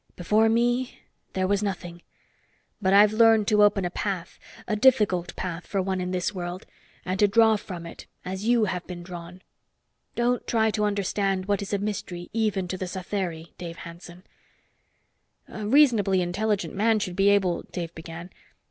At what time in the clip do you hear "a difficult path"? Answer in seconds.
4.67-5.67